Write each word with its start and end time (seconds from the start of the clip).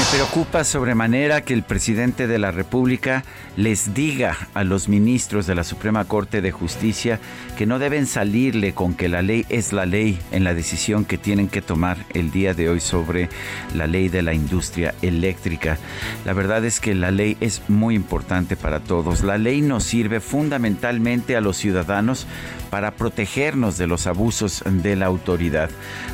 Me 0.00 0.06
preocupa 0.16 0.64
sobremanera 0.64 1.42
que 1.42 1.52
el 1.52 1.62
presidente 1.62 2.26
de 2.26 2.38
la 2.38 2.52
República 2.52 3.22
les 3.58 3.92
diga 3.92 4.34
a 4.54 4.64
los 4.64 4.88
ministros 4.88 5.46
de 5.46 5.54
la 5.54 5.62
Suprema 5.62 6.06
Corte 6.06 6.40
de 6.40 6.52
Justicia 6.52 7.20
que 7.58 7.66
no 7.66 7.78
deben 7.78 8.06
salirle 8.06 8.72
con 8.72 8.94
que 8.94 9.10
la 9.10 9.20
ley 9.20 9.44
es 9.50 9.74
la 9.74 9.84
ley 9.84 10.18
en 10.30 10.42
la 10.42 10.54
decisión 10.54 11.04
que 11.04 11.18
tienen 11.18 11.48
que 11.48 11.60
tomar 11.60 11.98
el 12.14 12.30
día 12.30 12.54
de 12.54 12.70
hoy 12.70 12.80
sobre 12.80 13.28
la 13.74 13.86
ley 13.86 14.08
de 14.08 14.22
la 14.22 14.32
industria 14.32 14.94
eléctrica. 15.02 15.76
La 16.24 16.32
verdad 16.32 16.64
es 16.64 16.80
que 16.80 16.94
la 16.94 17.10
ley 17.10 17.36
es 17.40 17.60
muy 17.68 17.94
importante 17.94 18.56
para 18.56 18.80
todos. 18.80 19.22
La 19.22 19.36
ley 19.36 19.60
nos 19.60 19.84
sirve 19.84 20.20
fundamentalmente 20.20 21.36
a 21.36 21.42
los 21.42 21.58
ciudadanos 21.58 22.26
para 22.70 22.92
protegernos 22.92 23.76
de 23.76 23.88
los 23.88 24.06
abusos 24.06 24.62
de 24.64 24.96
la 24.96 25.06
autoridad. 25.06 25.68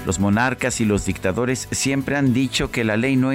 Los 0.06 0.18
monarcas 0.18 0.80
y 0.80 0.86
los 0.86 1.04
dictadores 1.04 1.68
siempre 1.70 2.16
han 2.16 2.32
dicho 2.32 2.70
que 2.70 2.82
la 2.82 2.96
ley 2.96 3.14
no 3.14 3.32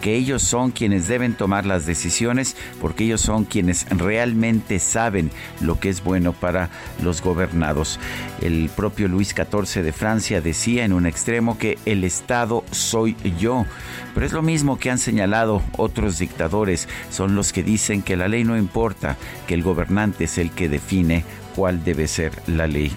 que 0.00 0.14
ellos 0.14 0.42
son 0.42 0.70
quienes 0.70 1.08
deben 1.08 1.34
tomar 1.34 1.66
las 1.66 1.86
decisiones 1.86 2.56
porque 2.80 3.04
ellos 3.04 3.20
son 3.20 3.44
quienes 3.44 3.86
realmente 3.90 4.78
saben 4.78 5.30
lo 5.60 5.78
que 5.80 5.88
es 5.88 6.02
bueno 6.02 6.32
para 6.32 6.70
los 7.02 7.22
gobernados. 7.22 7.98
El 8.40 8.70
propio 8.74 9.08
Luis 9.08 9.34
XIV 9.34 9.82
de 9.82 9.92
Francia 9.92 10.40
decía 10.40 10.84
en 10.84 10.92
un 10.92 11.06
extremo 11.06 11.58
que 11.58 11.78
el 11.86 12.04
Estado 12.04 12.64
soy 12.70 13.16
yo, 13.38 13.66
pero 14.14 14.26
es 14.26 14.32
lo 14.32 14.42
mismo 14.42 14.78
que 14.78 14.90
han 14.90 14.98
señalado 14.98 15.62
otros 15.76 16.18
dictadores, 16.18 16.88
son 17.10 17.34
los 17.34 17.52
que 17.52 17.62
dicen 17.62 18.02
que 18.02 18.16
la 18.16 18.28
ley 18.28 18.44
no 18.44 18.56
importa, 18.56 19.16
que 19.46 19.54
el 19.54 19.62
gobernante 19.62 20.24
es 20.24 20.38
el 20.38 20.50
que 20.50 20.68
define 20.68 21.24
cuál 21.54 21.84
debe 21.84 22.08
ser 22.08 22.32
la 22.46 22.66
ley. 22.66 22.92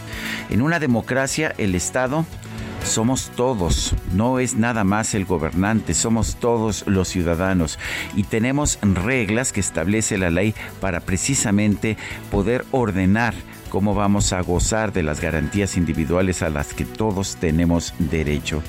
En 0.50 0.62
una 0.62 0.80
democracia, 0.80 1.54
el 1.58 1.76
Estado 1.76 2.26
somos 2.88 3.32
todos, 3.36 3.94
no 4.14 4.40
es 4.40 4.56
nada 4.56 4.84
más 4.84 5.14
el 5.14 5.26
gobernante, 5.26 5.94
somos 5.94 6.38
todos 6.38 6.86
los 6.88 7.10
ciudadanos. 7.10 7.78
Y 8.16 8.24
tenemos 8.24 8.80
reglas 8.82 9.52
que 9.52 9.60
establece 9.60 10.18
la 10.18 10.30
ley 10.30 10.56
para 10.80 11.02
precisamente 11.02 11.98
poder 12.32 12.66
ordenar 12.72 13.36
cómo 13.68 13.94
vamos 13.94 14.34
a 14.34 14.42
gozar 14.42 14.94
de 14.94 15.04
las 15.04 15.22
garantías 15.22 15.78
individuales 15.78 16.42
a 16.42 16.50
las 16.50 16.74
que 16.74 16.86
todos 16.86 17.38
tenemos 17.38 17.94
derecho. 18.00 18.62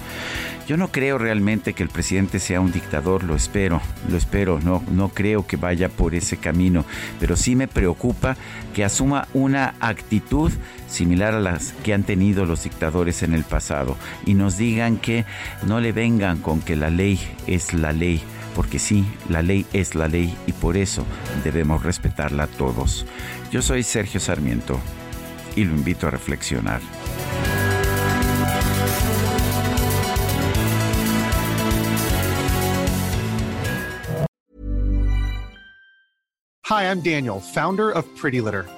Yo 0.69 0.77
no 0.77 0.89
creo 0.89 1.17
realmente 1.17 1.73
que 1.73 1.83
el 1.83 1.89
presidente 1.89 2.39
sea 2.39 2.61
un 2.61 2.73
dictador, 2.73 3.25
lo 3.25 3.35
espero, 3.35 3.81
lo 4.11 4.19
espero, 4.19 4.61
no, 4.61 4.85
no 4.91 5.09
creo 5.09 5.47
que 5.47 5.57
vaya 5.57 5.89
por 5.89 6.15
ese 6.15 6.37
camino, 6.37 6.85
pero 7.19 7.37
sí 7.37 7.57
me 7.57 7.69
preocupa 7.69 8.37
que 8.75 8.85
asuma 8.85 9.29
una 9.33 9.75
actitud 9.81 10.53
similar 10.87 11.35
a 11.35 11.41
las 11.41 11.73
que 11.85 11.95
han 11.95 12.03
tenido 12.03 12.45
los 12.45 12.65
dictadores 12.65 13.23
en 13.23 13.33
el 13.33 13.45
pasado 13.45 13.97
y 14.27 14.35
nos 14.35 14.59
digan 14.59 14.99
que 14.99 15.25
no 15.67 15.81
le 15.81 15.93
vengan 15.93 16.39
con 16.39 16.61
que 16.61 16.77
la 16.77 16.91
ley 16.91 17.19
es 17.47 17.73
la 17.73 17.93
ley 17.93 18.23
porque 18.59 18.81
sí, 18.81 19.07
la 19.29 19.41
ley 19.41 19.65
es 19.73 19.95
la 19.95 20.09
ley 20.09 20.37
y 20.49 20.53
por 20.53 20.77
eso 20.77 21.07
debemos 21.45 21.85
respetarla 21.85 22.49
todos. 22.49 23.07
Yo 23.53 23.63
soy 23.63 23.85
Sergio 23.85 24.19
Sarmiento 24.19 24.81
y 25.55 25.63
lo 25.63 25.77
invito 25.77 26.09
a 26.09 26.11
reflexionar. 26.11 26.81
Hi, 36.65 36.83
I'm 36.83 37.01
Daniel, 37.01 37.39
founder 37.39 37.93
of 37.93 38.07
Pretty 38.21 38.41
Litter. 38.41 38.78